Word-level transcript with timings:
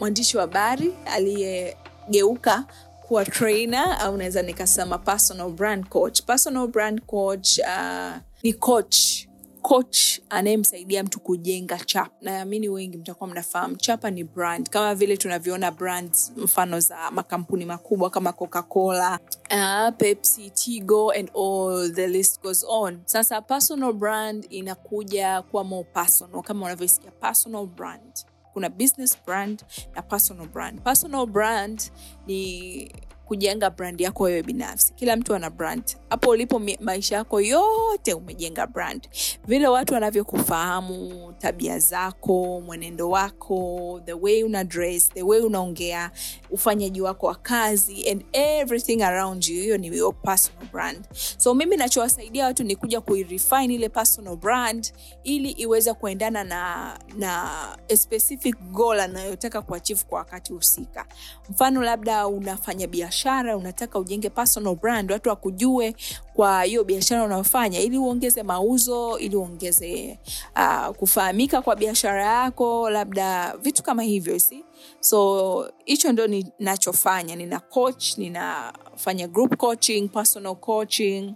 mwandishi 0.00 0.36
wa 0.36 0.40
habari 0.42 0.94
aliyegeuka 1.06 2.64
kuwa 3.08 3.24
trainer 3.24 3.96
au 4.00 4.16
naweza 4.16 4.42
nikasema 4.42 4.98
personal 4.98 5.50
brand 5.50 5.88
coach. 5.88 6.22
Personal 6.22 6.66
brand 6.68 7.00
coach 7.06 7.58
uh, 7.58 8.12
ni 8.42 8.52
coach 8.52 9.27
coach 9.68 10.20
anayemsaidia 10.30 11.04
mtu 11.04 11.20
kujenga 11.20 11.78
chapa. 11.78 12.10
Naamini 12.20 12.68
wengi 12.68 12.98
mtakuwa 12.98 13.30
mnafahamu 13.30 13.76
chapa 13.76 14.10
ni 14.10 14.24
brand, 14.24 14.70
kama 14.70 14.94
vile 14.94 15.16
tunavyoona 15.16 15.70
brands 15.70 16.32
mfano 16.36 16.80
za 16.80 17.10
makampuni 17.10 17.64
makubwa 17.64 18.10
kama 18.10 18.32
Coca-Cola, 18.32 19.18
uh, 19.50 19.96
Pepsi, 19.96 20.50
Tigo 20.50 21.10
and 21.12 21.30
all 21.36 21.92
the 21.92 22.06
list 22.06 22.42
goes 22.42 22.64
on. 22.68 23.00
Sasa 23.04 23.40
personal 23.42 23.92
brand 23.92 24.46
inakuja 24.50 25.42
kuwa 25.42 25.64
more 25.64 25.84
personal, 25.94 26.42
kama 26.42 26.66
unavyosikia 26.66 27.10
personal 27.10 27.66
brand 27.66 28.12
kuna 28.52 28.68
business 28.68 29.18
brand 29.26 29.64
na 29.94 30.02
personal 30.02 30.48
brand. 30.48 30.80
Personal 30.82 31.26
brand 31.26 31.82
ni 32.26 32.92
kujenga 33.32 33.70
brand 33.70 34.00
yako 34.00 34.22
wewe 34.24 34.42
binafsi. 34.42 34.92
Kila 34.92 35.16
mtu 35.16 35.34
ana 35.34 35.50
brand. 35.50 35.96
Hapo 36.10 36.30
ulipo 36.30 36.60
maisha 36.80 37.16
yako 37.16 37.40
yote 37.40 38.14
umejenga 38.14 38.66
brand. 38.66 39.08
Vile 39.46 39.68
watu 39.68 39.94
wanavyokufahamu, 39.94 41.32
tabia 41.38 41.78
zako, 41.78 42.60
mwenendo 42.60 43.10
wako, 43.10 44.00
the 44.04 44.12
way 44.12 44.42
una 44.42 44.64
dress, 44.64 45.08
the 45.14 45.22
way 45.22 45.40
unaongea, 45.40 46.10
ufanyaji 46.50 47.00
wako 47.00 47.26
wa 47.26 47.34
kazi 47.34 48.10
and 48.10 48.24
everything 48.32 49.02
around 49.02 49.44
you, 49.44 49.62
hiyo 49.62 49.78
ni 49.78 49.86
your 49.96 50.14
personal 50.22 50.66
brand. 50.72 51.04
So 51.38 51.54
mimi 51.54 51.76
nachowasaidia 51.76 52.44
watu 52.44 52.64
ni 52.64 52.76
kuja 52.76 53.00
kuirefine 53.00 53.74
ile 53.74 53.88
personal 53.88 54.36
brand 54.36 54.92
ili 55.24 55.50
iweze 55.50 55.94
kuendana 55.94 56.44
na 56.44 56.98
na 57.18 57.50
a 57.88 57.96
specific 57.96 58.56
goal 58.60 59.00
anayotaka 59.00 59.62
kuachieve 59.62 60.02
kwa 60.08 60.18
wakati 60.18 60.52
husika. 60.52 61.06
Mfano 61.50 61.82
labda 61.82 62.26
unafanya 62.26 62.86
biashara, 62.86 63.17
unataka 63.56 63.98
ujenge 63.98 64.30
personal 64.30 64.74
brand, 64.74 65.12
watu 65.12 65.28
wakujue 65.28 65.94
kwa 66.34 66.62
hiyo 66.62 66.84
biashara 66.84 67.24
unayofanya 67.24 67.80
ili 67.80 67.98
uongeze 67.98 68.42
mauzo, 68.42 69.18
ili 69.18 69.36
uongeze 69.36 70.18
uh, 70.56 70.94
kufahamika 70.96 71.62
kwa 71.62 71.76
biashara 71.76 72.24
yako, 72.24 72.90
labda 72.90 73.56
vitu 73.62 73.82
kama 73.82 74.02
hivyo 74.02 74.38
si 74.38 74.64
so 75.00 75.72
hicho 75.84 76.12
ndo 76.12 76.26
ninachofanya 76.26 77.36
nina 77.36 77.60
coach 77.60 78.18
ninafanya 78.18 79.28
group 79.28 79.56
coaching 79.56 80.08
personal 80.08 80.56
coaching. 80.56 81.34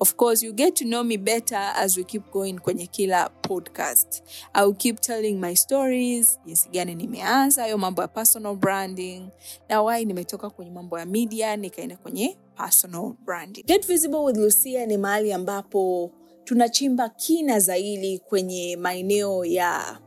Of 0.00 0.14
course 0.16 0.42
you 0.42 0.52
get 0.52 0.74
to 0.74 0.84
know 0.84 1.04
me 1.04 1.16
better 1.16 1.72
as 1.76 1.96
we 1.96 2.04
keep 2.04 2.30
going 2.32 2.52
kwenye 2.58 2.86
kila 2.86 3.28
podcast. 3.28 4.22
I 4.54 4.64
will 4.64 4.74
keep 4.74 5.00
telling 5.00 5.34
my 5.40 5.54
stories 5.56 6.38
jinsi 6.46 6.68
gani 6.68 6.94
nimeanza 6.94 7.62
hayo 7.62 7.78
mambo 7.78 8.02
ya 8.02 8.08
personal 8.08 8.56
branding 8.56 9.28
na 9.68 9.82
wai 9.82 10.04
nimetoka 10.04 10.50
kwenye 10.50 10.70
mambo 10.70 10.98
ya 10.98 11.06
media 11.06 11.56
nikaenda 11.56 11.96
kwenye 11.96 12.36
personal 12.56 13.12
branding. 13.24 13.62
Get 13.62 13.86
visible 13.86 14.18
with 14.18 14.36
lucia 14.36 14.86
ni 14.86 14.96
mahali 14.98 15.32
ambapo 15.32 16.10
tunachimba 16.44 17.08
kina 17.08 17.60
zaidi 17.60 18.18
kwenye 18.18 18.76
maeneo 18.76 19.44
ya 19.44 19.98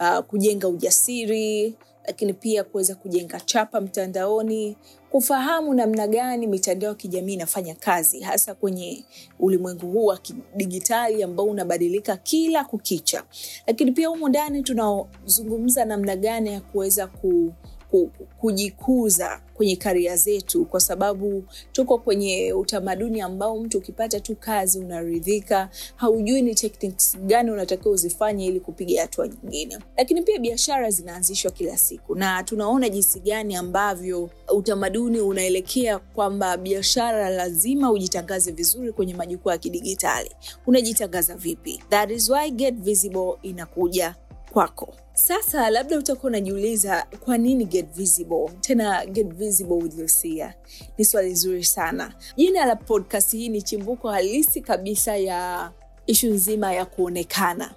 uh, 0.00 0.18
kujenga 0.18 0.68
ujasiri 0.68 1.76
lakini 2.06 2.32
pia 2.32 2.64
kuweza 2.64 2.94
kujenga 2.94 3.40
chapa 3.40 3.80
mtandaoni 3.80 4.76
kufahamu 5.10 5.74
namna 5.74 6.06
gani 6.06 6.46
mitandao 6.46 6.88
ya 6.88 6.94
kijamii 6.94 7.32
inafanya 7.34 7.74
kazi 7.74 8.20
hasa 8.20 8.54
kwenye 8.54 9.04
ulimwengu 9.38 9.86
huu 9.90 10.06
wa 10.06 10.18
kidigitali 10.18 11.22
ambao 11.22 11.46
unabadilika 11.46 12.16
kila 12.16 12.64
kukicha. 12.64 13.22
Lakini 13.66 13.92
pia 13.92 14.08
humu 14.08 14.28
ndani 14.28 14.62
tunazungumza 14.62 15.84
namna 15.84 16.16
gani 16.16 16.52
ya 16.52 16.60
kuweza 16.60 17.06
ku, 17.06 17.52
ku, 17.94 18.10
kujikuza 18.40 19.40
kwenye 19.54 19.76
karia 19.76 20.16
zetu 20.16 20.64
kwa 20.64 20.80
sababu 20.80 21.44
tuko 21.72 21.98
kwenye 21.98 22.52
utamaduni 22.52 23.20
ambao 23.20 23.58
mtu 23.58 23.78
ukipata 23.78 24.20
tu 24.20 24.36
kazi 24.36 24.78
unaridhika 24.78 25.68
haujui 25.96 26.42
ni 26.42 26.54
techniques 26.54 27.18
gani 27.18 27.50
unatakiwa 27.50 27.94
uzifanye 27.94 28.46
ili 28.46 28.60
kupiga 28.60 29.00
hatua 29.02 29.28
nyingine. 29.28 29.78
Lakini 29.96 30.22
pia 30.22 30.38
biashara 30.38 30.90
zinaanzishwa 30.90 31.50
kila 31.50 31.76
siku 31.76 32.14
na 32.14 32.42
tunaona 32.42 32.88
jinsi 32.88 33.20
gani 33.20 33.56
ambavyo 33.56 34.30
utamaduni 34.48 35.20
unaelekea 35.20 35.98
kwamba 35.98 36.56
biashara 36.56 37.30
lazima 37.30 37.90
ujitangaze 37.92 38.52
vizuri 38.52 38.92
kwenye 38.92 39.14
majukwaa 39.14 39.52
ya 39.52 39.58
kidigitali. 39.58 40.30
Unajitangaza 40.66 41.36
vipi? 41.36 41.82
That 41.90 42.10
is 42.10 42.30
why 42.30 42.50
get 42.50 42.74
visible 42.74 43.34
inakuja 43.42 44.14
kwako. 44.54 44.94
Sasa 45.14 45.70
labda 45.70 45.98
utakuwa 45.98 46.30
unajiuliza 46.30 47.06
kwa 47.24 47.38
nini 47.38 47.64
get 47.64 47.86
visible? 47.94 48.48
Tena 48.60 49.06
get 49.06 49.26
visible 49.34 49.74
with 49.74 49.98
lucia. 49.98 50.54
Ni 50.98 51.04
swali 51.04 51.34
zuri 51.34 51.64
sana. 51.64 52.12
Jina 52.36 52.64
la 52.66 52.76
podcast 52.76 53.32
hii 53.32 53.48
ni 53.48 53.62
chimbuko 53.62 54.08
halisi 54.10 54.60
kabisa 54.60 55.16
ya 55.16 55.70
ishu 56.06 56.30
nzima 56.30 56.72
ya 56.72 56.84
kuonekana. 56.86 57.74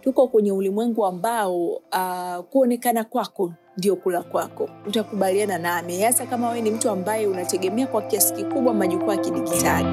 Tuko 0.00 0.28
kwenye 0.28 0.52
ulimwengu 0.52 1.06
ambao 1.06 1.66
uh, 1.66 2.44
kuonekana 2.50 3.04
kwako 3.04 3.52
ndio 3.76 3.96
kula 3.96 4.22
kwako. 4.22 4.70
Utakubaliana 4.86 5.58
nami. 5.58 6.00
Hasa 6.02 6.26
kama 6.26 6.48
wewe 6.48 6.60
ni 6.62 6.70
mtu 6.70 6.90
ambaye 6.90 7.26
unategemea 7.26 7.86
kwa 7.86 8.02
kiasi 8.02 8.34
kikubwa 8.34 8.74
majukwaa 8.74 9.14
ya 9.14 9.20
kidigitali 9.20 9.88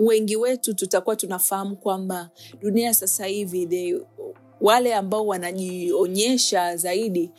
wengi 0.00 0.36
wetu 0.36 0.74
tutakuwa 0.74 1.16
tunafahamu 1.16 1.76
kwamba 1.76 2.30
dunia 2.60 2.94
sasa 2.94 3.26
hivi 3.26 3.96
wale 4.60 4.94
ambao 4.94 5.26
wanajionyesha 5.26 6.76
zaidi 6.76 7.30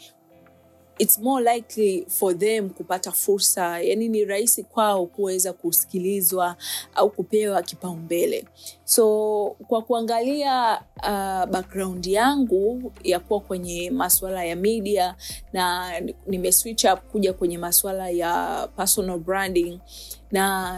it's 1.02 1.18
more 1.20 1.42
likely 1.42 2.06
for 2.10 2.34
them 2.34 2.70
kupata 2.70 3.12
fursa. 3.12 3.82
Yani 3.82 4.10
ni 4.10 4.26
rahisi 4.26 4.64
kwao 4.64 5.06
kuweza 5.06 5.54
kusikilizwa 5.54 6.56
au 6.96 7.10
kupewa 7.10 7.62
kipaumbele. 7.62 8.46
So 8.84 9.56
kwa 9.68 9.82
kuangalia 9.82 10.82
uh, 10.98 11.46
background 11.52 12.06
yangu 12.06 12.94
ya 13.04 13.20
kuwa 13.20 13.40
kwenye 13.40 13.92
maswala 13.92 14.44
ya 14.46 14.56
media 14.56 15.16
na 15.54 15.92
nimeswitch 16.28 16.86
up 16.86 17.00
kuja 17.12 17.34
kwenye 17.34 17.58
maswala 17.58 18.10
ya 18.10 18.68
personal 18.78 19.20
branding 19.20 19.80
na 20.32 20.76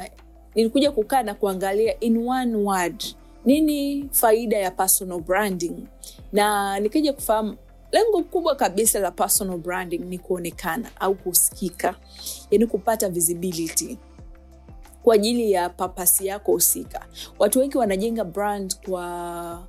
nilikuja 0.56 0.92
kukaa 0.92 1.24
na 1.24 1.34
kuangalia 1.34 2.00
in 2.00 2.28
one 2.28 2.56
word 2.56 3.04
nini 3.46 4.10
faida 4.12 4.58
ya 4.58 4.72
personal 4.72 5.20
branding? 5.22 5.76
Na 6.32 6.80
nikija 6.80 7.14
kufahamu 7.14 7.58
lengo 7.92 8.24
kubwa 8.24 8.56
kabisa 8.56 9.00
la 9.00 9.12
personal 9.12 9.58
branding 9.58 9.98
ni 10.00 10.18
kuonekana 10.18 10.90
au 11.00 11.16
kusikika 11.16 11.96
yani 12.52 12.68
kupata 12.68 13.10
visibility 13.10 13.98
kwa 15.04 15.16
ajili 15.16 15.52
ya 15.52 15.70
papasi 15.70 16.28
yako 16.28 16.52
husika. 16.52 17.06
Watu 17.40 17.60
wengi 17.60 17.78
wanajenga 17.78 18.24
brand 18.24 18.76
kwa 18.86 19.68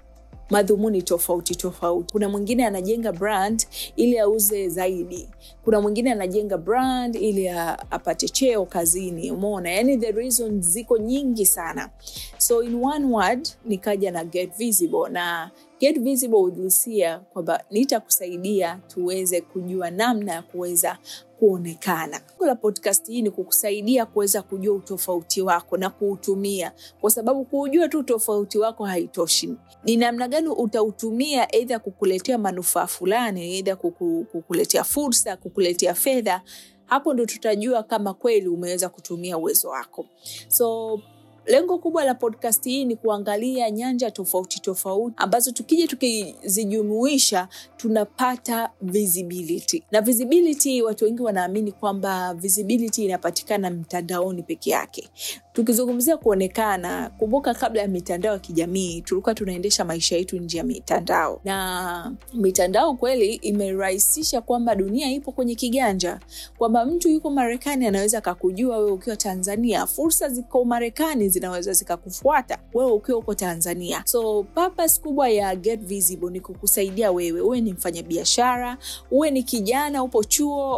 madhumuni 0.50 1.02
tofauti 1.02 1.54
tofauti. 1.56 2.12
Kuna 2.12 2.28
mwingine 2.28 2.66
anajenga 2.66 3.12
brand 3.12 3.66
ili 3.96 4.18
auze 4.18 4.68
zaidi. 4.68 5.28
Kuna 5.64 5.80
mwingine 5.80 6.12
anajenga 6.12 6.58
brand 6.58 7.16
ili 7.16 7.48
apate 7.48 8.28
cheo 8.28 8.66
kazini. 8.66 9.30
Umeona? 9.30 9.70
Yani 9.70 9.96
the 9.98 10.12
reason 10.12 10.62
ziko 10.62 10.98
nyingi 10.98 11.46
sana. 11.46 11.90
So 12.38 12.62
in 12.62 12.74
one 12.84 13.04
word 13.06 13.48
nikaja 13.64 14.10
na 14.10 14.24
get 14.24 14.56
visible 14.56 15.08
na 15.10 15.50
get 15.84 16.00
visible 16.00 16.36
with 16.38 16.56
lucia 16.58 17.18
kwamba 17.18 17.64
nitakusaidia 17.70 18.80
tuweze 18.88 19.40
kujua 19.40 19.90
namna 19.90 20.32
ya 20.32 20.42
kuweza 20.42 20.98
kuonekana. 21.38 22.20
La 22.40 22.54
podcast 22.54 23.06
hii 23.08 23.22
ni 23.22 23.30
kukusaidia 23.30 24.06
kuweza 24.06 24.42
kujua 24.42 24.74
utofauti 24.76 25.42
wako 25.42 25.76
na 25.76 25.90
kuutumia 25.90 26.72
kwa 27.00 27.10
sababu 27.10 27.44
kuujua 27.44 27.88
tu 27.88 27.98
utofauti 27.98 28.58
wako 28.58 28.84
haitoshi. 28.84 29.54
Ni 29.84 29.96
namna 29.96 30.28
gani 30.28 30.48
utautumia 30.48 31.54
eidha 31.54 31.78
kukuletea 31.78 32.38
manufaa 32.38 32.86
fulani 32.86 33.42
eidha 33.54 33.76
kuku, 33.76 34.26
kukuletea 34.32 34.84
fursa 34.84 35.36
kukuletea 35.36 35.94
fedha 35.94 36.42
hapo 36.86 37.14
ndo 37.14 37.26
tutajua 37.26 37.82
kama 37.82 38.14
kweli 38.14 38.48
umeweza 38.48 38.88
kutumia 38.88 39.38
uwezo 39.38 39.68
wako. 39.68 40.06
So 40.48 41.00
lengo 41.46 41.78
kubwa 41.78 42.04
la 42.04 42.14
podcast 42.14 42.64
hii 42.64 42.84
ni 42.84 42.96
kuangalia 42.96 43.70
nyanja 43.70 44.10
tofauti 44.10 44.60
tofauti 44.60 45.14
ambazo 45.18 45.50
tukija 45.52 45.86
tukizijumuisha 45.86 47.48
tunapata 47.76 48.70
visibility. 48.82 49.82
Na 49.90 50.00
visibility 50.00 50.82
watu 50.82 51.04
wengi 51.04 51.22
wanaamini 51.22 51.72
kwamba 51.72 52.34
visibility 52.34 53.04
inapatikana 53.04 53.70
mtandaoni 53.70 54.42
peke 54.42 54.70
yake. 54.70 55.08
Tukizungumzia 55.52 56.16
kuonekana 56.16 57.10
kumbuka 57.18 57.54
kabla 57.54 57.82
ya 57.82 57.88
mitandao 57.88 58.32
ya 58.32 58.38
kijamii 58.38 59.00
tulikuwa 59.00 59.34
tunaendesha 59.34 59.84
maisha 59.84 60.16
yetu 60.16 60.36
nje 60.38 60.58
ya 60.58 60.64
mitandao. 60.64 61.40
Na 61.44 62.12
mitandao 62.34 62.94
kweli 62.94 63.34
imerahisisha 63.34 64.40
kwamba 64.40 64.74
dunia 64.74 65.10
ipo 65.12 65.32
kwenye 65.32 65.54
kiganja. 65.54 66.20
Kwamba 66.58 66.84
mtu 66.86 67.08
yuko 67.08 67.30
marekani 67.30 67.86
anaweza 67.86 68.18
akakujua 68.18 68.78
wewe 68.78 68.90
ukiwa 68.92 69.16
tanzania. 69.16 69.86
Fursa 69.86 70.28
ziko 70.28 70.64
marekani 70.64 71.28
zinaweza 71.34 71.72
zikakufuata 71.72 72.58
wewe 72.74 72.92
ukiwa 72.92 73.18
uko 73.18 73.34
tanzania. 73.34 74.02
So 74.06 74.42
purpose 74.42 75.00
kubwa 75.00 75.28
ya 75.28 75.56
get 75.56 75.80
visible 75.80 76.30
ni 76.30 76.40
kukusaidia 76.40 77.12
wewe. 77.12 77.40
Uwe 77.40 77.60
ni 77.60 77.72
mfanyabiashara 77.72 78.78
uwe 79.10 79.30
ni 79.30 79.42
kijana 79.42 80.02
upo 80.02 80.24
chuo 80.24 80.76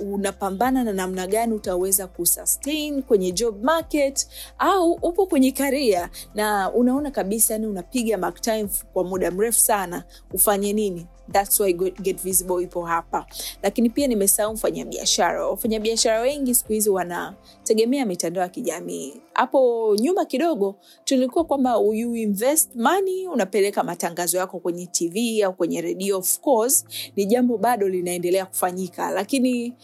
unapambana 0.00 0.80
una, 0.80 0.84
na 0.84 0.92
namna 0.92 1.26
gani 1.26 1.52
utaweza 1.54 2.06
kusustain 2.06 3.02
kwenye 3.02 3.32
job 3.32 3.64
market 3.64 4.28
au 4.58 4.92
upo 4.92 5.26
kwenye 5.26 5.52
karia 5.52 6.10
na 6.34 6.72
unaona 6.72 7.10
kabisa 7.10 7.54
yani 7.54 7.66
unapiga 7.66 8.18
mark 8.18 8.40
time 8.40 8.68
kwa 8.92 9.04
muda 9.04 9.30
mrefu 9.30 9.60
sana. 9.60 10.04
Ufanye 10.32 10.72
nini 10.72 11.06
That's 11.32 11.60
why 11.60 11.72
Get 12.02 12.22
Visible 12.22 12.62
ipo 12.64 12.84
hapa. 12.86 13.26
Lakini 13.62 13.90
pia 13.90 14.06
nimesahau 14.06 14.52
mfanyabiashara. 14.54 15.46
Wafanyabiashara 15.46 16.20
wengi 16.20 16.54
siku 16.54 16.72
hizi 16.72 16.90
wanategemea 16.90 18.06
mitandao 18.06 18.42
ya 18.42 18.48
kijamii. 18.48 19.14
Hapo 19.34 19.96
nyuma 20.00 20.24
kidogo 20.24 20.74
tulikuwa 21.04 21.44
kwamba 21.44 21.74
you 21.92 22.16
invest 22.16 22.74
money 22.76 23.26
unapeleka 23.28 23.82
matangazo 23.82 24.38
yako 24.38 24.58
kwenye 24.58 24.86
tv 24.86 25.42
au 25.42 25.52
kwenye 25.54 25.80
redio 25.80 26.18
of 26.18 26.38
course 26.40 26.84
ni 27.16 27.26
jambo 27.26 27.58
bado 27.58 27.88
linaendelea 27.88 28.46
kufanyika. 28.46 29.10
Lakini 29.10 29.74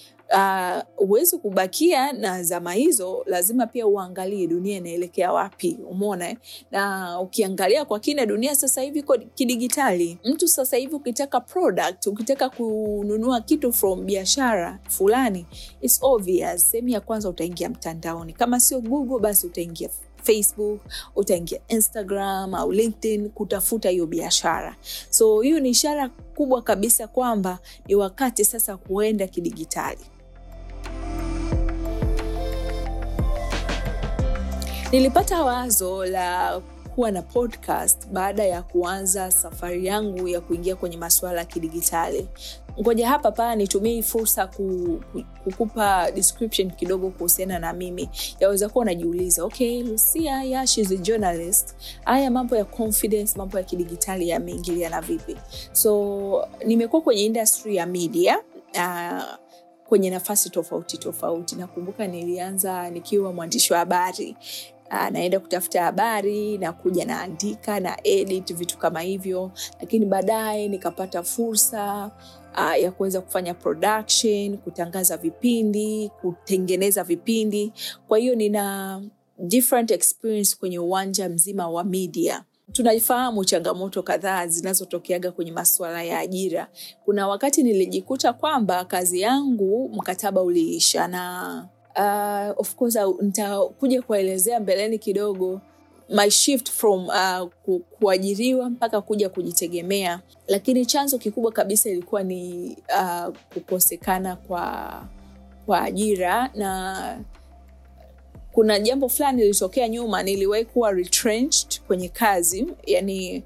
huwezi 0.96 1.37
uh, 1.37 1.43
kubakia 1.43 2.12
na 2.12 2.43
zama 2.43 2.73
hizo 2.73 3.23
lazima 3.26 3.67
pia 3.67 3.87
uangalie 3.87 4.46
dunia 4.46 4.76
inaelekea 4.76 5.32
wapi 5.32 5.78
umona 5.90 6.37
na 6.70 7.20
ukiangalia 7.20 7.84
kwa 7.84 8.00
kina 8.00 8.26
dunia 8.26 8.55
sasa 8.55 8.82
hivi 8.82 8.99
iko 8.99 9.19
kidigitali. 9.19 10.19
Mtu 10.25 10.49
sasa 10.49 10.76
hivi 10.76 10.94
ukitaka 10.94 11.40
product 11.40 12.06
ukitaka 12.06 12.49
kununua 12.49 13.40
kitu 13.40 13.73
from 13.73 14.05
biashara 14.06 14.78
fulani 14.88 15.46
its 15.81 15.99
obvious. 16.02 16.70
Sehemu 16.70 16.88
ya 16.88 17.00
kwanza 17.00 17.28
utaingia 17.28 17.69
mtandaoni. 17.69 18.32
Kama 18.32 18.61
sio 18.61 18.81
google 18.81 19.19
basi 19.19 19.46
utaingia 19.46 19.88
facebook 20.23 20.81
utaingia 21.17 21.61
instagram 21.69 22.55
au 22.55 22.73
linkedin 22.73 23.31
kutafuta 23.31 23.90
hiyo 23.90 24.06
biashara. 24.06 24.76
So 25.11 25.40
hiyo 25.40 25.61
ni 25.61 25.69
ishara 25.70 26.08
kubwa 26.08 26.62
kabisa 26.62 27.06
kwamba 27.08 27.58
ni 27.87 27.94
wakati 27.94 28.44
sasa 28.44 28.76
kuenda 28.76 29.26
kidigitali 29.26 30.00
nilipata 34.93 35.43
wazo 35.44 36.05
la 36.06 36.61
kuwa 36.94 37.11
na 37.11 37.23
podcast 37.23 38.06
baada 38.09 38.44
ya 38.44 38.62
kuanza 38.62 39.31
safari 39.31 39.87
yangu 39.87 40.29
ya 40.29 40.41
kuingia 40.41 40.77
kwenye 40.77 40.97
masuala 40.97 41.38
ya 41.41 41.44
kidigitali. 41.47 42.29
Ngoja 42.81 43.09
hapa 43.09 43.33
paa 43.33 43.55
nitumie 43.55 44.03
fursa 44.03 44.47
ku, 44.47 45.00
ku, 45.12 45.23
kukupa 45.44 46.11
description 46.11 46.71
kidogo 46.71 47.11
kuhusiana 47.11 47.59
na 47.59 47.73
mimi. 47.73 48.09
Yaweza 48.41 48.69
kuwa 48.69 48.83
unajiuliza 48.83 49.44
okay 49.44 49.85
journalist. 51.03 51.75
Haya 52.05 52.31
mambo 52.31 52.56
ya 52.56 52.65
confidence 52.65 53.38
mambo 53.38 53.59
ya 53.59 53.65
kidigitali 53.65 54.29
yameingiliana 54.29 55.00
vipi? 55.00 55.37
So 55.73 56.49
nimekuwa 56.67 57.03
kwenye 57.03 57.25
industry 57.25 57.77
ya 57.77 57.87
media 57.87 58.38
uh, 58.75 59.23
kwenye 59.88 60.11
nafasi 60.11 60.50
tofauti 60.50 60.99
tofauti. 60.99 61.56
Nakumbuka 61.56 62.06
nilianza 62.06 62.91
nikiwa 62.91 63.33
mwandishi 63.33 63.73
wa 63.73 63.79
habari 63.79 64.37
naenda 64.91 65.41
kutafuta 65.41 65.83
habari 65.83 66.59
na 66.59 66.73
kuja 66.73 67.05
naandika 67.05 67.81
na 67.81 67.99
edit 68.06 68.55
vitu 68.55 68.79
kama 68.79 69.00
hivyo. 69.00 69.50
Lakini 69.81 70.06
baadaye 70.06 70.69
nikapata 70.69 71.23
fursa 71.23 72.11
uh, 72.56 72.83
ya 72.83 72.93
kuweza 72.93 73.21
kufanya 73.21 73.55
production 73.55 74.59
kutangaza 74.59 75.17
vipindi 75.17 76.11
kutengeneza 76.21 77.05
vipindi. 77.05 77.73
Kwa 78.09 78.19
hiyo 78.19 78.35
nina 78.35 79.03
different 79.38 79.91
experience 79.91 80.56
kwenye 80.61 80.79
uwanja 80.79 81.29
mzima 81.29 81.69
wa 81.69 81.85
media. 81.85 82.44
Tunaifahamu 82.73 83.44
changamoto 83.44 84.03
kadhaa 84.03 84.47
zinazotokeaga 84.47 85.33
kwenye 85.33 85.53
masuala 85.53 86.03
ya 86.03 86.19
ajira. 86.19 86.69
Kuna 87.05 87.29
wakati 87.29 87.62
nilijikuta 87.62 88.33
kwamba 88.33 88.85
kazi 88.85 89.21
yangu 89.21 89.88
mkataba 89.94 90.43
uliisha 90.43 91.09
na 91.09 91.69
uh, 91.96 92.60
of 92.60 92.75
course 92.75 92.98
nitakuja 93.20 94.02
kuwaelezea 94.02 94.60
mbeleni 94.60 94.98
kidogo 94.98 95.60
my 96.08 96.31
shift 96.31 96.70
from 96.70 97.06
uh, 97.08 97.48
kuajiriwa 97.98 98.70
mpaka 98.70 99.00
kuja 99.00 99.28
kujitegemea. 99.28 100.20
Lakini 100.48 100.87
chanzo 100.87 101.19
kikubwa 101.19 101.52
kabisa 101.52 101.90
ilikuwa 101.90 102.22
ni 102.22 102.66
uh, 103.00 103.34
kukosekana 103.54 104.37
kwa 104.37 104.93
kwa 105.66 105.82
ajira 105.82 106.50
na 106.54 107.19
kuna 108.52 108.78
jambo 108.81 109.08
fulani 109.08 109.42
lilitokea 109.42 109.88
nyuma 109.88 110.22
niliwahi 110.22 110.64
kuwa 110.64 110.92
retrenched 110.92 111.81
kwenye 111.87 112.08
kazi 112.08 112.66
yani 112.87 113.42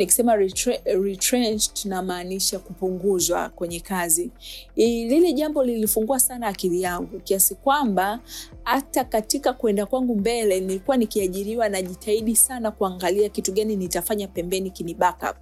nikisema 0.00 0.36
retre, 0.36 0.80
retrenched 0.84 1.84
namaanisha 1.84 2.58
kupunguzwa 2.58 3.48
kwenye 3.48 3.80
kazi. 3.80 4.30
Lile 4.76 5.32
jambo 5.32 5.64
lilifungua 5.64 6.20
sana 6.20 6.46
akili 6.46 6.82
yangu 6.82 7.20
kiasi 7.20 7.54
kwamba 7.54 8.20
hata 8.64 9.04
katika 9.04 9.52
kwenda 9.52 9.86
kwangu 9.86 10.16
mbele 10.16 10.60
nilikuwa 10.60 10.96
nikiajiriwa 10.96 11.68
najitahidi 11.68 12.36
sana 12.36 12.70
kuangalia 12.70 13.28
kitu 13.28 13.52
gani 13.52 13.76
nitafanya 13.76 14.28
pembeni 14.28 14.70
kini 14.70 14.94
backup. 14.94 15.36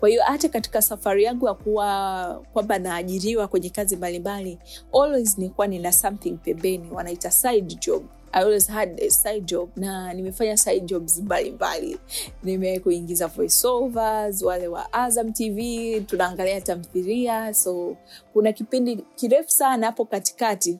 Kwa 0.00 0.08
hiyo 0.08 0.22
hata 0.26 0.48
katika 0.48 0.82
safari 0.82 1.24
yangu 1.24 1.46
ya 1.46 1.54
kuwa 1.54 2.44
kwamba 2.52 2.78
naajiriwa 2.78 3.48
kwenye 3.48 3.70
kazi 3.70 3.96
mbalimbali 3.96 4.58
always 5.02 5.38
nilikuwa 5.38 5.66
nina 5.66 5.92
something 5.92 6.32
pembeni 6.32 6.90
wanaita 6.90 7.30
side 7.30 7.74
job 7.74 8.02
I 8.32 8.42
always 8.42 8.66
had 8.68 9.00
a 9.00 9.10
side 9.10 9.46
job 9.46 9.68
na 9.76 10.12
nimefanya 10.12 10.56
side 10.56 10.80
jobs 10.86 11.18
mbalimbali. 11.18 11.98
Nimekuingiza 12.42 13.26
voiceovers 13.26 14.42
wale 14.42 14.68
wa 14.68 14.92
azam 14.92 15.32
tv 15.32 16.00
tunaangalia 16.00 16.60
tamthiria 16.60 17.54
so 17.54 17.96
kuna 18.32 18.52
kipindi 18.52 18.96
kirefu 18.96 19.50
sana 19.50 19.86
hapo 19.86 20.04
katikati 20.04 20.78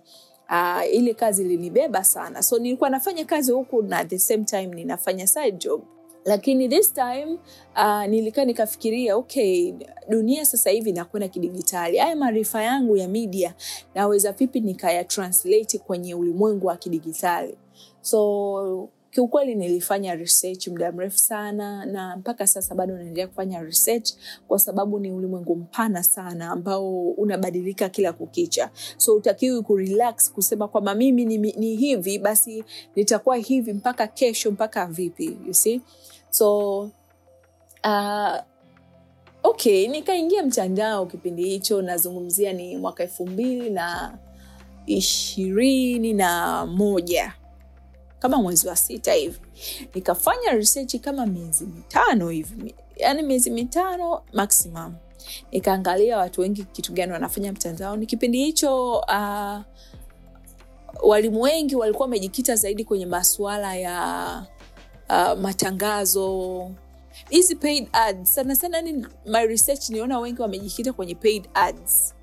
uh, 0.51 0.95
ile 0.95 1.15
kazi 1.15 1.43
ilinibeba 1.43 2.05
sana. 2.05 2.43
So 2.43 2.59
nilikuwa 2.59 2.91
nafanya 2.91 3.25
kazi 3.25 3.53
huku 3.53 3.83
na 3.83 3.99
at 3.99 4.09
the 4.09 4.19
same 4.19 4.45
time 4.45 4.67
ninafanya 4.67 5.27
side 5.27 5.53
job 5.59 5.83
lakini 6.29 6.69
this 6.69 6.93
time 6.95 7.39
uh, 7.77 8.05
nilikaa 8.07 8.45
nikafikiria 8.45 9.17
okay 9.17 9.75
dunia 10.09 10.45
sasa 10.45 10.71
hivi 10.71 10.91
inakwenda 10.91 11.29
kidigitali. 11.29 11.99
Haya 11.99 12.17
maarifa 12.17 12.63
yangu 12.63 12.97
ya 12.97 13.09
media 13.09 13.55
naweza 13.95 14.33
vipi 14.33 14.61
nikayatranslate 14.61 15.79
kwenye 15.79 16.15
ulimwengu 16.15 16.67
wa 16.67 16.77
kidigitali? 16.77 17.59
So 18.01 18.89
kiukweli 19.11 19.55
nilifanya 19.55 20.15
research 20.15 20.69
muda 20.69 20.93
mrefu 20.93 21.19
sana 21.19 21.87
na 21.87 22.17
mpaka 22.17 22.47
sasa 22.47 22.75
bado 22.75 22.95
naendelea 22.97 23.29
kufanya 23.29 23.63
research 23.63 24.13
kwa 24.49 24.59
sababu 24.59 24.99
ni 24.99 25.11
ulimwengu 25.11 25.57
mpana 25.57 26.03
sana 26.03 26.51
ambao 26.51 27.01
unabadilika 27.11 27.89
kila 27.89 28.13
kukicha. 28.13 28.71
So 28.97 29.15
utakiwi 29.15 29.63
kurelax 29.63 30.33
kusema 30.33 30.69
kwamba 30.69 30.95
mimi 30.95 31.25
ni, 31.25 31.39
ni 31.39 31.77
hivi 31.77 32.19
basi 32.19 32.65
nitakuwa 32.97 33.37
hivi 33.37 33.73
mpaka 33.73 34.07
kesho 34.07 34.51
mpaka 34.51 34.87
vipi 34.87 35.39
you 35.47 35.55
see? 35.55 35.81
So 36.31 36.79
uh, 37.85 38.37
okay 39.43 39.89
nikaingia 39.89 40.43
mtandao 40.43 41.07
kipindi 41.07 41.45
hicho 41.45 41.83
nazungumzia 41.83 42.53
ni 42.53 42.77
mwaka 42.77 43.03
elfu 43.03 43.27
mbili 43.27 43.71
na 43.71 44.19
ishirini 44.87 46.13
na 46.15 46.67
moja 46.67 47.35
kama 48.19 48.43
mwezi 48.43 48.69
wa 48.69 48.77
sita 48.77 49.13
hivi. 49.13 49.39
Nikafanya 49.95 50.51
research 50.53 50.97
kama 50.97 51.27
miezi 51.27 51.67
mitano 51.67 52.29
hivi. 52.29 52.75
Yani 52.97 53.23
miezi 53.23 53.51
mitano 53.51 54.23
maximum. 54.33 54.95
Nikaangalia 55.53 56.19
watu 56.19 56.41
wengi 56.41 56.65
kitu 56.65 56.93
gani 56.93 57.13
wanafanya 57.13 57.53
mtandaoni 57.53 58.07
kipindi 58.07 58.45
hicho 58.45 58.93
uh, 58.99 59.59
walimu 61.03 61.41
wengi 61.41 61.77
walikuwa 61.77 62.05
wamejikita 62.05 62.57
zaidi 62.57 62.85
kwenye 62.85 63.07
masuala 63.07 63.75
ya 63.77 64.47
uh, 65.11 65.41
matangazo. 65.41 66.71
Hizi 67.31 67.57
paid 67.57 67.89
ads. 67.93 68.35
Sana 68.35 68.57
sana 68.57 68.81
ni 68.83 69.07
my 69.27 69.47
research 69.47 69.89
niona 69.91 70.19
wengi 70.19 70.43
wamejikita 70.43 70.93
kwenye 70.93 71.15
paid 71.15 71.49
ads. 71.55 72.15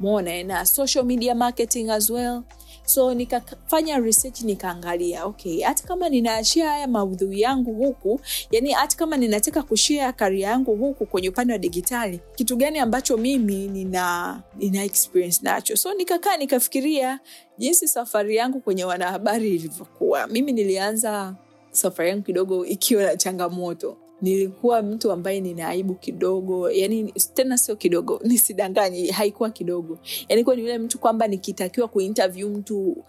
Mona 0.00 0.42
na 0.44 0.66
social 0.66 1.04
media 1.04 1.34
marketing 1.34 1.90
as 1.90 2.10
well 2.10 2.42
so 2.84 3.14
nikafanya 3.14 3.98
research 3.98 4.40
nikaangalia 4.40 5.24
okay 5.24 5.62
hata 5.62 5.86
kama 5.88 6.08
ninaachia 6.08 6.68
haya 6.68 6.88
maudhui 6.88 7.40
yangu 7.40 7.74
huku 7.74 8.20
yani 8.50 8.72
hata 8.72 8.96
kama 8.96 9.16
ninataka 9.16 9.62
kushia 9.62 10.12
karia 10.12 10.48
yangu 10.48 10.76
huku 10.76 11.06
kwenye 11.06 11.28
upande 11.28 11.52
wa 11.52 11.58
digitali 11.58 12.20
kitu 12.34 12.56
gani 12.56 12.78
ambacho 12.78 13.16
mimi 13.16 13.68
nina 13.68 14.42
nina 14.56 14.84
experience 14.84 15.40
nacho? 15.42 15.76
So 15.76 15.94
nikakaa 15.94 16.36
nikafikiria 16.36 17.20
jinsi 17.58 17.88
safari 17.88 18.36
yangu 18.36 18.60
kwenye 18.60 18.84
wanahabari 18.84 19.48
ilivyokuwa. 19.54 20.26
Mimi 20.26 20.52
nilianza 20.52 21.34
safari 21.70 22.08
yangu 22.08 22.22
kidogo 22.22 22.66
ikiwa 22.66 23.02
na 23.02 23.16
changamoto 23.16 23.96
nilikuwa 24.22 24.82
mtu 24.82 25.12
ambaye 25.12 25.40
nina 25.40 25.68
aibu 25.68 25.94
kidogo 25.94 26.70
yani 26.70 27.12
tena 27.34 27.58
sio 27.58 27.76
kidogo 27.76 28.20
nisidanganye 28.24 29.10
haikuwa 29.10 29.50
kidogo. 29.50 29.98
Yani 30.28 30.44
kuwa 30.44 30.56
ni 30.56 30.62
yule 30.62 30.78
mtu 30.78 30.98
kwamba 30.98 31.26
nikitakiwa 31.26 31.88
kuinterview 31.88 32.48
mtu 32.48 33.04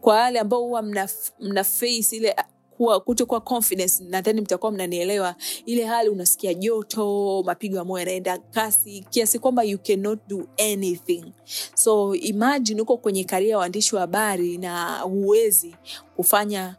kwa 0.00 0.14
wale 0.14 0.38
ambao 0.40 0.62
huwa 0.62 0.82
mna, 0.82 1.08
mna 1.40 1.64
face 1.64 2.16
ile 2.16 2.36
kuwa 2.76 3.00
kutokuwa 3.00 3.40
confidence 3.40 4.04
nadhani 4.04 4.40
mtakuwa 4.40 4.72
mnanielewa. 4.72 5.34
Ile 5.66 5.84
hali 5.84 6.08
unasikia 6.08 6.54
joto 6.54 7.42
mapigo 7.46 7.76
ya 7.76 7.84
moyo 7.84 7.98
yanaenda 8.00 8.38
kasi 8.38 9.06
kiasi 9.10 9.38
kwamba 9.38 9.62
you 9.62 9.78
cannot 9.78 10.18
do 10.28 10.48
anything. 10.72 11.24
So 11.74 12.14
imagine 12.14 12.80
uko 12.82 12.96
kwenye 12.96 13.24
karia 13.24 13.50
ya 13.50 13.58
waandishi 13.58 13.94
wa 13.94 14.00
habari 14.00 14.58
na 14.58 14.98
huwezi 14.98 15.76
kufanya 16.16 16.76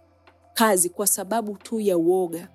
kazi 0.53 0.89
kwa 0.89 1.07
sababu 1.07 1.55
tu 1.57 1.79
ya 1.79 1.97
uoga 1.97 2.47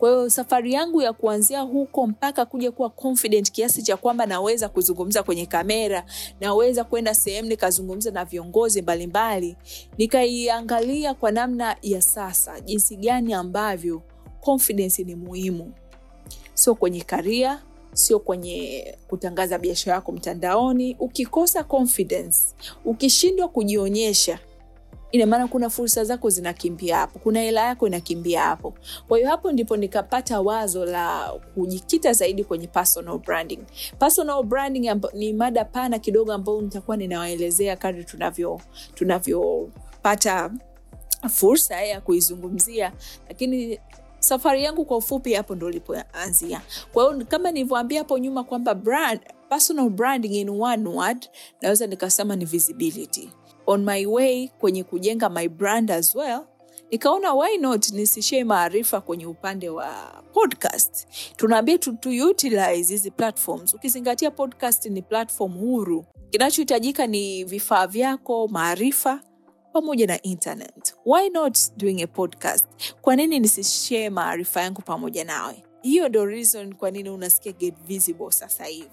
kwa 0.00 0.10
hiyo 0.10 0.30
safari 0.30 0.72
yangu 0.72 1.02
ya 1.02 1.12
kuanzia 1.12 1.60
huko 1.60 2.06
mpaka 2.06 2.46
kuja 2.46 2.70
kuwa 2.72 2.90
confident 2.90 3.50
kiasi 3.52 3.82
cha 3.82 3.96
kwamba 3.96 4.26
naweza 4.26 4.68
kuzungumza 4.68 5.22
kwenye 5.22 5.46
kamera 5.46 6.04
naweza 6.40 6.84
kwenda 6.84 7.14
sehemu 7.14 7.48
nikazungumza 7.48 8.10
na 8.10 8.24
viongozi 8.24 8.82
mbalimbali 8.82 9.56
nikaiangalia 9.98 11.14
kwa 11.14 11.30
namna 11.32 11.76
ya 11.82 12.02
sasa 12.02 12.60
jinsi 12.60 12.96
gani 12.96 13.32
ambavyo 13.34 14.02
confidence 14.40 15.04
ni 15.04 15.14
muhimu. 15.14 15.72
Sio 16.54 16.74
kwenye 16.74 17.00
karia 17.00 17.62
sio 17.92 18.18
kwenye 18.18 18.84
kutangaza 19.08 19.58
biashara 19.58 19.94
yako 19.94 20.12
mtandaoni. 20.12 20.96
Ukikosa 21.00 21.64
confidence 21.64 22.38
ukishindwa 22.84 23.48
kujionyesha 23.48 24.38
ina 25.12 25.26
maana 25.26 25.48
kuna 25.48 25.70
fursa 25.70 26.04
zako 26.04 26.30
zinakimbia 26.30 26.96
hapo 26.96 27.18
kuna 27.18 27.40
hela 27.40 27.60
yako 27.60 27.86
inakimbia 27.86 28.42
hapo. 28.42 28.74
Kwa 29.08 29.18
hiyo 29.18 29.30
hapo 29.30 29.52
ndipo 29.52 29.76
nikapata 29.76 30.40
wazo 30.40 30.84
la 30.84 31.32
kujikita 31.54 32.12
zaidi 32.12 32.44
kwenye 32.44 32.66
personal 32.66 33.18
branding. 33.18 33.58
Personal 33.98 34.42
branding 34.42 34.90
ni 35.14 35.32
mada 35.32 35.64
pana 35.64 35.98
kidogo 35.98 36.32
ambayo 36.32 36.60
nitakuwa 36.60 36.96
ninawaelezea 36.96 37.76
kadri 37.76 38.04
tunavyo 38.04 38.60
tunavyopata 38.94 40.50
fursa 41.28 41.80
ya 41.82 42.00
kuizungumzia. 42.00 42.92
Lakini 43.28 43.80
safari 44.18 44.64
yangu 44.64 44.84
kwa 44.84 44.96
ufupi 44.96 45.34
hapo 45.34 45.54
ndo 45.54 45.68
ilipoanzia 45.70 46.60
kwa 46.92 47.12
hiyo 47.14 47.26
kama 47.28 47.50
nilivyoambia 47.50 47.98
hapo 48.00 48.18
nyuma 48.18 48.44
kwamba 48.44 48.74
brand, 48.74 49.20
personal 49.48 49.90
branding 49.90 50.34
in 50.40 50.48
one 50.48 50.88
word 50.88 51.26
naweza 51.62 51.86
nikasema 51.86 52.36
ni 52.36 52.44
visibility 52.44 53.30
on 53.70 53.84
my 53.84 54.06
way 54.06 54.48
kwenye 54.58 54.84
kujenga 54.84 55.28
my 55.30 55.48
brand 55.48 55.90
as 55.90 56.14
well. 56.14 56.46
Nikaona 56.90 57.34
why 57.34 57.56
not 57.56 57.90
nisishie 57.92 58.44
maarifa 58.44 59.00
kwenye 59.00 59.26
upande 59.26 59.68
wa 59.68 60.22
podcast? 60.32 61.06
Tunaambia 61.36 61.78
tu, 61.78 61.92
tu 61.92 62.08
utilize 62.28 62.92
hizi 62.94 63.10
platforms. 63.10 63.74
Ukizingatia 63.74 64.30
podcast 64.30 64.86
ni 64.86 65.02
platform 65.02 65.52
huru. 65.58 66.04
Kinachohitajika 66.30 67.06
ni 67.06 67.44
vifaa 67.44 67.86
vyako 67.86 68.48
maarifa 68.48 69.20
pamoja 69.72 70.06
na 70.06 70.22
internet. 70.22 70.94
Why 71.06 71.28
not 71.28 71.58
doing 71.76 72.02
a 72.02 72.06
podcast? 72.06 72.66
Kwa 73.00 73.16
nini 73.16 73.40
nisishie 73.40 74.10
maarifa 74.10 74.62
yangu 74.62 74.82
pamoja 74.82 75.24
nawe? 75.24 75.64
Hiyo 75.82 76.08
ndo 76.08 76.26
reason 76.26 76.74
kwa 76.74 76.90
nini 76.90 77.10
unasikia 77.10 77.52
get 77.52 77.74
visible 77.86 78.30
sasa 78.30 78.64
hivi 78.64 78.90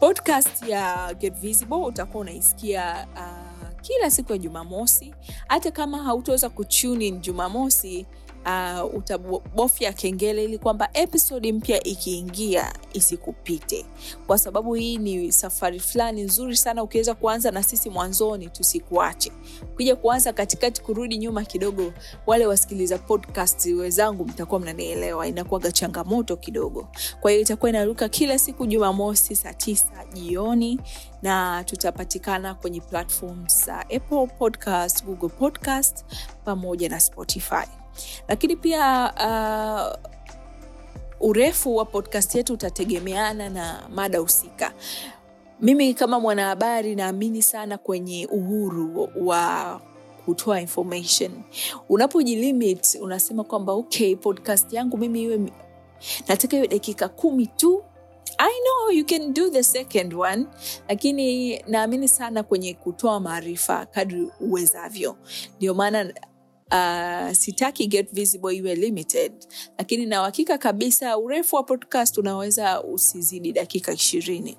podcast 0.00 0.62
ya 0.68 1.14
get 1.14 1.34
visible 1.34 1.76
utakuwa 1.76 2.20
unaisikia 2.20 3.06
uh, 3.16 3.80
kila 3.80 4.10
siku 4.10 4.32
ya 4.32 4.38
jumamosi. 4.38 5.14
Hata 5.48 5.70
kama 5.70 6.02
hautaweza 6.02 6.48
kutunin 6.48 7.20
jumamosi 7.20 8.06
uh, 8.46 8.94
utabofya 8.94 9.92
kengele 9.92 10.44
ili 10.44 10.58
kwamba 10.58 10.88
episodi 10.92 11.52
mpya 11.52 11.82
ikiingia 11.84 12.72
isikupite. 12.92 13.86
Kwa 14.26 14.38
sababu 14.38 14.74
hii 14.74 14.98
ni 14.98 15.32
safari 15.32 15.80
fulani 15.80 16.22
nzuri 16.22 16.56
sana 16.56 16.82
ukiweza 16.82 17.14
kuanza 17.14 17.50
na 17.50 17.62
sisi 17.62 17.90
mwanzoni 17.90 18.48
tusikuache. 18.48 19.32
Ukija 19.74 19.96
kuanza 19.96 20.32
katikati 20.32 20.82
kurudi 20.82 21.18
nyuma 21.18 21.44
kidogo 21.44 21.92
wale 22.26 22.46
wasikiliza 22.46 22.98
podcast 22.98 23.66
wenzangu 23.66 24.24
mtakuwa 24.24 24.60
mnanielewa 24.60 25.26
inakuwaga 25.26 25.72
changamoto 25.72 26.36
kidogo. 26.36 26.88
Kwa 27.20 27.30
hiyo 27.30 27.42
itakuwa 27.42 27.70
inaruka 27.70 28.08
kila 28.08 28.38
siku 28.38 28.66
jumamosi 28.66 29.36
saa 29.36 29.52
tisa 29.52 30.04
jioni 30.12 30.80
na 31.22 31.64
tutapatikana 31.64 32.54
kwenye 32.54 32.80
platform 32.80 33.46
za 33.48 33.80
apple 33.80 34.26
podcast 34.38 35.04
google 35.04 35.28
podcast 35.28 36.04
pamoja 36.44 36.88
na 36.88 37.00
spotify 37.00 37.77
lakini 38.28 38.56
pia 38.56 39.12
uh, 39.20 40.10
urefu 41.28 41.76
wa 41.76 41.84
podcast 41.84 42.34
yetu 42.34 42.52
utategemeana 42.54 43.48
na 43.50 43.88
mada 43.94 44.18
husika. 44.18 44.72
Mimi 45.60 45.94
kama 45.94 46.20
mwanahabari 46.20 46.94
naamini 46.94 47.42
sana 47.42 47.78
kwenye 47.78 48.26
uhuru 48.26 49.08
wa 49.20 49.80
kutoa 50.24 50.60
information. 50.60 51.30
Unapojilimit 51.88 52.98
unasema 53.02 53.44
kwamba 53.44 53.72
okay 53.72 54.16
podcast 54.16 54.72
yangu 54.72 54.98
mimi 54.98 55.22
iwe 55.22 55.52
nataka 56.28 56.56
iwe 56.56 56.68
dakika 56.68 57.08
kumi 57.08 57.46
tu. 57.46 57.84
I 58.38 58.50
know 58.60 58.90
you 58.98 59.04
can 59.06 59.32
do 59.34 59.50
the 59.50 59.62
second 59.62 60.14
one 60.14 60.46
lakini 60.88 61.58
naamini 61.66 62.08
sana 62.08 62.42
kwenye 62.42 62.74
kutoa 62.74 63.20
maarifa 63.20 63.86
kadri 63.86 64.28
uwezavyo. 64.40 65.16
Ndio 65.56 65.74
maana 65.74 66.12
uh, 66.72 67.32
sitaki 67.32 67.86
get 67.86 68.12
visible 68.12 68.56
iwe 68.56 68.74
limited. 68.74 69.32
Lakini 69.78 70.06
na 70.06 70.20
uhakika 70.20 70.58
kabisa 70.58 71.18
urefu 71.18 71.56
wa 71.56 71.62
podcast 71.62 72.18
unaweza 72.18 72.82
usizidi 72.82 73.52
dakika 73.52 73.92
ishirini. 73.92 74.58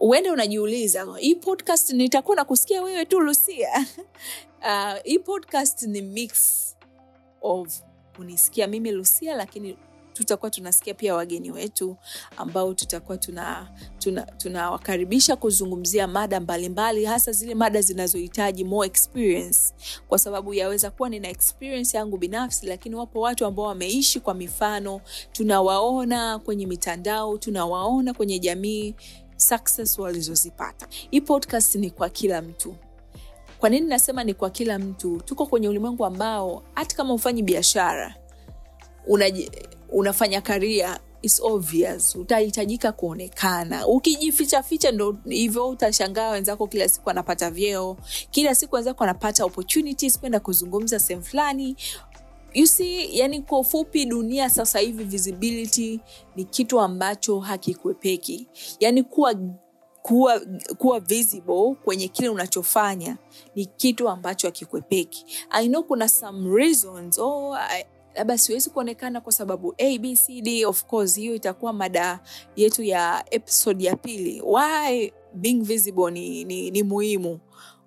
Uende 0.00 0.30
unajiuliza 0.30 1.06
hii 1.18 1.34
podcast 1.34 1.90
nitakuwa 1.90 2.36
na 2.36 2.44
kusikia 2.44 2.82
wewe 2.82 3.04
tu 3.04 3.20
lusia 3.20 3.68
uh, 4.62 5.02
hii 5.04 5.18
podcast 5.18 5.82
ni 5.82 6.02
mix 6.02 6.66
of 7.42 7.80
kunisikia 8.16 8.66
mimi 8.66 8.92
lusia 8.92 9.36
lakini 9.36 9.76
tutakuwa 10.12 10.50
tunasikia 10.50 10.94
pia 10.94 11.14
wageni 11.14 11.50
wetu 11.50 11.96
ambao 12.36 12.74
tutakuwa 12.74 13.18
tunawakaribisha 14.38 15.26
tuna, 15.26 15.36
tuna 15.36 15.40
kuzungumzia 15.40 16.06
mada 16.06 16.40
mbalimbali 16.40 16.68
mbali, 17.00 17.04
hasa 17.04 17.32
zile 17.32 17.54
mada 17.54 17.80
zinazohitaji 17.82 18.64
more 18.64 18.86
experience. 18.86 19.74
Kwa 20.08 20.18
sababu 20.18 20.54
yaweza 20.54 20.90
kuwa 20.90 21.08
nina 21.08 21.28
experience 21.28 21.96
yangu 21.96 22.16
binafsi 22.18 22.66
lakini 22.66 22.94
wapo 22.94 23.20
watu 23.20 23.46
ambao 23.46 23.64
wameishi 23.66 24.20
kwa 24.20 24.34
mifano 24.34 25.00
tunawaona 25.32 26.38
kwenye 26.38 26.66
mitandao 26.66 27.38
tunawaona 27.38 28.14
kwenye 28.14 28.38
jamii 28.38 28.94
success 29.36 29.98
walizozipata. 29.98 30.86
Hii 31.10 31.20
podcast 31.20 31.74
ni 31.74 31.90
kwa 31.90 32.08
kila 32.08 32.42
mtu. 32.42 32.74
Kwa 33.58 33.68
nini 33.70 33.86
nasema 33.86 34.24
ni 34.24 34.34
kwa 34.34 34.50
kila 34.50 34.78
mtu? 34.78 35.20
Tuko 35.24 35.46
kwenye 35.46 35.68
ulimwengu 35.68 36.04
ambao 36.06 36.62
hata 36.74 36.96
kama 36.96 37.14
ufanyi 37.14 37.42
biashara 37.42 38.14
unaji 39.06 39.50
unafanya 39.92 40.40
karia 40.40 41.00
is 41.22 41.40
obvious 41.40 42.16
utahitajika 42.16 42.92
kuonekana. 42.92 43.86
Ukijifichaficha 43.86 44.92
ndo 44.92 45.16
hivyo 45.28 45.68
utashangaa 45.68 46.30
wenzako 46.30 46.66
kila 46.66 46.88
siku 46.88 47.10
anapata 47.10 47.50
vyeo 47.50 47.96
kila 48.30 48.54
siku 48.54 48.74
wenzako 48.74 49.04
anapata 49.04 49.44
opportunities 49.44 50.18
kwenda 50.20 50.40
kuzungumza 50.40 50.98
sehemu 50.98 51.24
fulani. 51.24 51.76
You 52.54 52.66
see 52.66 53.18
yani 53.18 53.42
kwa 53.42 53.58
ufupi 53.58 54.04
dunia 54.04 54.50
sasa 54.50 54.78
hivi 54.78 55.04
visibility 55.04 56.00
ni 56.36 56.44
kitu 56.44 56.80
ambacho 56.80 57.40
hakikwepeki 57.40 58.48
yani 58.80 59.02
kuwa 59.02 59.34
kuwa, 60.02 60.40
kuwa 60.78 61.00
visible 61.00 61.74
kwenye 61.84 62.08
kile 62.08 62.28
unachofanya 62.28 63.16
ni 63.54 63.66
kitu 63.66 64.08
ambacho 64.08 64.46
hakikwepeki 64.48 65.26
i 65.50 65.68
know 65.68 65.82
kuna 65.82 66.08
some 66.08 66.56
reasons 66.56 67.18
oh, 67.18 67.54
I, 67.54 67.84
labda 68.14 68.38
siwezi 68.38 68.70
kuonekana 68.70 69.20
kwa 69.20 69.32
sababu 69.32 69.72
abcd 69.78 70.64
of 70.66 70.84
course 70.84 71.16
hiyo 71.16 71.34
itakuwa 71.34 71.72
mada 71.72 72.20
yetu 72.56 72.82
ya 72.82 73.24
episode 73.30 73.84
ya 73.84 73.96
pili. 73.96 74.42
Why 74.46 75.12
being 75.34 75.60
visible 75.62 76.10
ni, 76.10 76.44
ni, 76.44 76.70
ni 76.70 76.82
muhimu? 76.82 77.40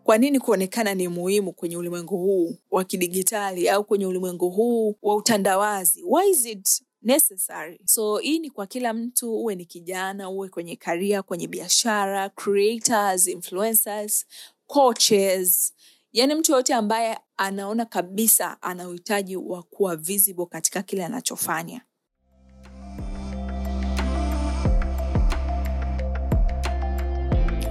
Kwa 0.04 0.18
nini 0.18 0.40
kuonekana 0.40 0.94
ni 0.94 1.08
muhimu 1.08 1.54
kwenye 1.54 1.78
ulimwengu 1.78 2.18
huu 2.18 2.56
wa 2.72 2.84
kidigitali 2.84 3.70
au 3.70 3.84
kwenye 3.84 4.06
ulimwengu 4.06 4.50
huu 4.50 4.96
wa 5.02 5.16
utandawazi? 5.16 6.04
Why 6.08 6.30
is 6.30 6.46
it 6.46 6.84
necessary? 7.02 7.80
So 7.86 8.18
hii 8.18 8.40
ni 8.40 8.50
kwa 8.50 8.68
kila 8.68 8.94
mtu 8.94 9.34
uwe 9.36 9.56
ni 9.56 9.66
kijana 9.66 10.30
uwe 10.30 10.50
kwenye 10.50 10.76
karia 10.76 11.22
kwenye 11.24 11.48
biashara 11.48 12.30
creators 12.30 13.28
influencers 13.28 14.26
coaches 14.68 15.74
yaani 16.14 16.36
mtu 16.36 16.52
yoyote 16.52 16.74
ambaye 16.74 17.18
anaona 17.38 17.86
kabisa 17.86 18.62
ana 18.62 18.90
uhitaji 18.90 19.36
wa 19.38 19.64
kuwa 19.64 19.96
visible 19.96 20.46
katika 20.46 20.82
kile 20.84 21.06
anachofanya 21.06 21.82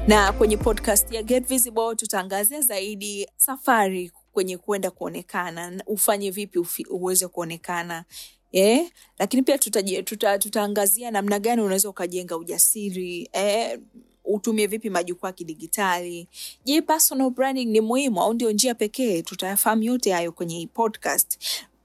na 0.08 0.32
kwenye 0.32 0.56
podcast 0.56 1.12
ya 1.12 1.22
Get 1.22 1.46
Visible 1.48 1.94
tutaangazia 1.96 2.60
zaidi 2.60 3.28
safari 3.36 4.12
kwenye 4.32 4.56
kwenda 4.58 4.90
kuonekana, 4.90 5.82
ufanye 5.86 6.30
vipi 6.30 6.58
ufi, 6.58 6.84
uweze 6.90 7.28
kuonekana 7.28 8.04
eh? 8.52 8.90
Lakini 9.18 9.42
pia 9.42 9.56
tutaje- 9.58 10.02
tuta, 10.02 10.38
tutaangazia 10.38 11.10
namna 11.10 11.38
gani 11.38 11.62
unaweza 11.62 11.88
ukajenga 11.88 12.36
ujasiri 12.36 13.28
eh? 13.32 13.78
Utumie 14.34 14.66
vipi 14.66 14.90
majukwaa 14.90 15.28
ya 15.28 15.32
kidigitali. 15.32 16.28
Je, 16.64 16.82
personal 16.82 17.30
branding 17.30 17.66
ni 17.66 17.80
muhimu 17.80 18.22
au 18.22 18.34
ndio 18.34 18.52
njia 18.52 18.74
pekee? 18.74 19.22
Tutayafahamu 19.22 19.82
yote 19.82 20.12
hayo 20.12 20.32
kwenye 20.32 20.54
hii 20.58 20.66
podcast 20.66 21.38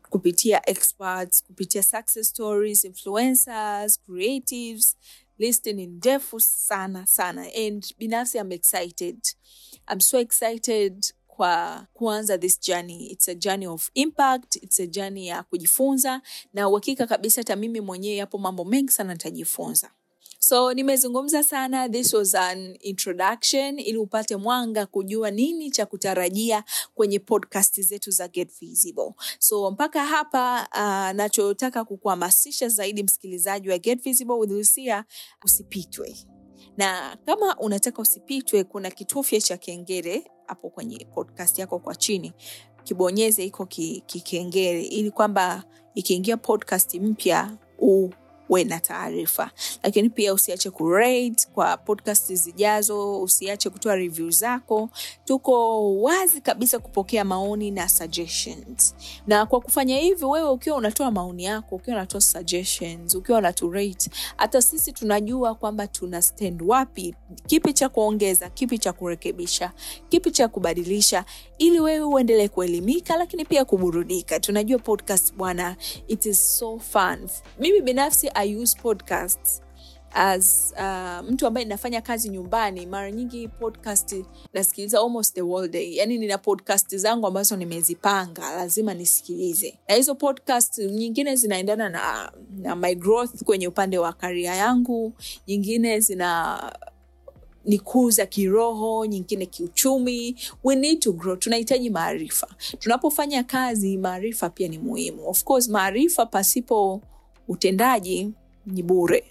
kupitia 0.09 0.69
experts, 0.69 1.43
kupitia 1.43 1.83
success 1.83 2.29
stories, 2.29 2.83
influencers, 2.83 3.99
creatives. 4.05 4.97
List 5.39 5.65
ni 5.67 5.87
ndefu 5.87 6.39
sana 6.39 7.07
sana 7.07 7.45
and 7.67 7.95
binafsi 7.97 8.37
I'm 8.37 8.51
excited. 8.51 9.17
I'm 9.91 9.99
so 9.99 10.19
excited 10.19 11.13
kwa 11.27 11.87
kuanza 11.93 12.37
this 12.37 12.59
journey. 12.61 13.05
It's 13.07 13.27
a 13.29 13.35
journey 13.35 13.67
of 13.67 13.89
impact, 13.93 14.55
it's 14.55 14.79
a 14.79 14.87
journey 14.87 15.27
ya 15.27 15.43
kujifunza 15.43 16.21
na 16.53 16.69
uhakika 16.69 17.07
kabisa 17.07 17.41
hata 17.41 17.55
mimi 17.55 17.81
mwenyewe 17.81 18.15
yapo 18.15 18.37
mambo 18.37 18.65
mengi 18.65 18.91
sana 18.91 19.13
nitajifunza. 19.13 19.91
So 20.39 20.73
nimezungumza 20.73 21.43
sana, 21.43 21.89
this 21.89 22.13
was 22.13 22.35
an 22.35 22.77
introduction 22.81 23.79
ili 23.79 23.97
upate 23.97 24.35
mwanga 24.35 24.85
kujua 24.85 25.31
nini 25.31 25.71
cha 25.71 25.85
kutarajia 25.85 26.63
kwenye 26.95 27.19
podcast 27.19 27.81
zetu 27.81 28.11
za 28.11 28.27
Get 28.27 28.59
Visible. 28.59 29.11
So 29.39 29.71
mpaka 29.71 30.05
hapa 30.05 30.67
uh, 30.73 31.15
nachotaka 31.17 31.85
kukuhamasisha 31.85 32.69
zaidi 32.69 33.03
msikilizaji 33.03 33.69
wa 33.69 33.77
Get 33.77 34.03
Visible 34.03 34.33
with 34.35 34.51
Lucia, 34.51 35.05
usipitwe 35.45 36.15
na 36.77 37.17
kama 37.25 37.55
unataka 37.59 38.01
usipitwe, 38.01 38.63
kuna 38.63 38.91
kitufe 38.91 39.41
cha 39.41 39.57
kengele 39.57 40.31
hapo 40.45 40.69
kwenye 40.69 41.05
podcast 41.13 41.59
yako 41.59 41.79
kwa 41.79 41.95
chini, 41.95 42.33
kibonyeze 42.83 43.45
iko 43.45 43.65
ki- 43.65 44.03
ili 44.81 45.11
kwamba 45.11 45.63
ikiingia 45.95 46.37
podcast 46.37 46.93
mpya 46.95 47.57
uwe 48.49 48.63
na 48.63 48.79
taarifa. 48.79 49.51
Lakini 49.83 50.09
pia 50.09 50.33
usiache 50.33 50.69
kurate 50.69 51.47
kwa 51.53 51.77
podcast 51.77 52.33
zijazo, 52.33 53.21
usiache 53.21 53.69
kutoa 53.69 53.95
review 53.95 54.29
zako. 54.29 54.89
Tuko 55.25 56.01
wazi 56.01 56.41
kabisa 56.41 56.79
kupokea 56.79 57.23
maoni 57.25 57.71
na 57.71 57.89
suggestions, 57.89 58.95
na 59.27 59.45
kwa 59.45 59.61
kufanya 59.61 59.97
hivyo 59.97 60.29
wewe 60.29 60.49
ukiwa 60.49 60.77
unatoa 60.77 61.11
maoni 61.11 61.43
yako, 61.43 61.75
ukiwa 61.75 61.95
unatoa 61.97 62.21
suggestions, 62.21 63.15
ukiwa 63.15 63.37
unaturate, 63.37 64.09
hata 64.37 64.61
sisi 64.61 64.91
tunajua 64.91 65.55
kwamba 65.55 65.87
tuna 65.87 66.21
stand 66.21 66.61
wapi, 66.65 67.15
kipi 67.47 67.73
cha 67.73 67.89
kuongeza, 67.89 68.49
kipi 68.49 68.77
cha 68.79 68.93
kurekebisha, 68.93 69.71
kipi 70.09 70.31
cha 70.31 70.47
kubadilisha, 70.47 71.25
ili 71.57 71.79
wewe 71.79 72.05
uendelee 72.05 72.47
kuelimika, 72.47 73.17
lakini 73.17 73.45
pia 73.45 73.65
kuburudika. 73.65 74.39
Tunajua 74.39 74.79
podcast 74.79 75.33
bwana, 75.33 75.75
it 76.07 76.25
is 76.25 76.57
so 76.59 76.79
fun. 76.79 77.29
Mimi 77.59 77.81
binafsi 77.81 78.29
I 78.37 78.55
use 78.55 78.77
podcasts 78.83 79.61
as 80.11 80.73
uh, 80.77 81.29
mtu 81.31 81.47
ambaye 81.47 81.65
ninafanya 81.65 82.01
kazi 82.01 82.29
nyumbani 82.29 82.85
mara 82.85 83.11
nyingi 83.11 83.47
podcast 83.47 84.15
nasikiliza 84.53 84.99
almost 84.99 85.35
the 85.35 85.41
whole 85.41 85.67
day. 85.67 85.95
Yani 85.95 86.17
nina 86.17 86.37
podcast 86.37 86.95
zangu 86.97 87.27
ambazo 87.27 87.55
nimezipanga 87.55 88.55
lazima 88.55 88.93
nisikilize. 88.93 89.79
Na 89.89 89.95
hizo 89.95 90.15
podcast 90.15 90.77
nyingine 90.77 91.35
zinaendana 91.35 91.89
na, 91.89 92.31
na 92.57 92.75
my 92.75 92.95
growth 92.95 93.43
kwenye 93.43 93.67
upande 93.67 93.97
wa 93.97 94.13
karia 94.13 94.55
yangu 94.55 95.13
nyingine 95.47 95.99
zina 95.99 96.59
nikuza 97.65 98.25
kiroho 98.25 99.05
nyingine 99.05 99.45
kiuchumi. 99.45 100.35
We 100.63 100.75
need 100.75 100.99
to 100.99 101.13
grow. 101.13 101.35
Tunahitaji 101.35 101.89
maarifa. 101.89 102.47
Tunapofanya 102.79 103.43
kazi 103.43 103.97
maarifa 103.97 104.49
pia 104.49 104.67
ni 104.67 104.77
muhimu. 104.77 105.29
Of 105.29 105.43
course 105.43 105.67
maarifa 105.69 106.25
pasipo 106.25 107.01
utendaji 107.47 108.31
ni 108.65 108.83
bure. 108.83 109.23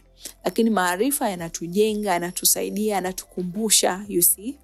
Lakini 0.44 0.70
maarifa 0.70 1.31
yanatujenga 1.31 2.12
yanatusaidia 2.12 2.94
yanatukumbusha 2.94 4.05
you 4.09 4.22
see 4.22 4.55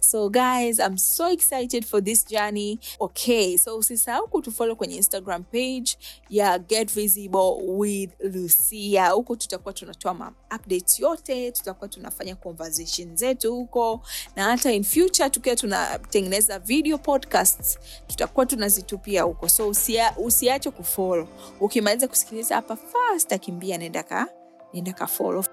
so 0.00 0.28
guys 0.30 0.78
i'm 0.78 0.98
so 0.98 1.28
excited 1.32 1.84
for 1.84 2.04
this 2.04 2.26
journey. 2.26 2.78
Okay 3.00 3.58
so 3.58 3.76
usisahau 3.78 4.28
kutufollow 4.28 4.76
kwenye 4.76 4.96
instagram 4.96 5.42
page 5.44 5.96
ya 6.30 6.58
get 6.58 6.92
visible 6.94 7.54
with 7.66 8.10
lucia. 8.20 9.08
Huko 9.08 9.36
tutakuwa 9.36 9.74
tunatoa 9.74 10.14
ma 10.14 10.32
updates 10.56 11.00
yote 11.00 11.50
tutakuwa 11.52 11.88
tunafanya 11.88 12.36
conversation 12.36 13.16
zetu 13.16 13.54
huko. 13.54 14.00
Na 14.36 14.44
hata 14.44 14.72
in 14.72 14.84
future 14.84 15.30
tukiwa 15.30 15.56
tunatengeneza 15.56 16.58
video 16.58 16.98
podcasts 16.98 17.78
tutakuwa 18.06 18.46
tunazitupia 18.46 19.22
huko. 19.22 19.48
So 19.48 19.68
usia, 19.68 20.16
usiache 20.18 20.70
kufollow. 20.70 21.28
Ukimaliza 21.60 22.08
kusikiliza 22.08 22.54
hapa 22.54 22.76
fast 22.76 23.32
akimbia 23.32 23.78
nenda 23.78 24.02
ka 24.02 24.28
nenda 24.74 24.92
ka 24.92 25.06
follow 25.06 25.44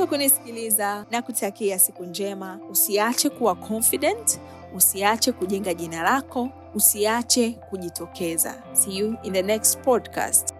kwa 0.00 0.06
kunisikiliza 0.06 1.06
na 1.10 1.22
kutakia 1.22 1.78
siku 1.78 2.04
njema. 2.04 2.60
Usiache 2.70 3.30
kuwa 3.30 3.54
confident 3.54 4.40
usiache 4.76 5.32
kujenga 5.32 5.74
jina 5.74 6.02
lako 6.02 6.48
usiache 6.74 7.50
kujitokeza. 7.50 8.54
See 8.72 8.98
you 8.98 9.14
in 9.22 9.32
the 9.32 9.42
next 9.42 9.78
podcast 9.78 10.54